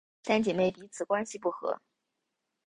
[0.23, 1.79] 三姐妹彼此关系不和。